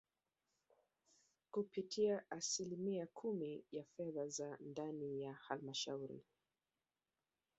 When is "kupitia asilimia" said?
1.51-3.07